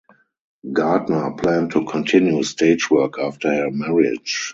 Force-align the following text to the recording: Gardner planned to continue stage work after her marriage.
Gardner 0.73 1.29
planned 1.37 1.73
to 1.73 1.85
continue 1.85 2.41
stage 2.41 2.89
work 2.89 3.19
after 3.19 3.53
her 3.53 3.69
marriage. 3.69 4.49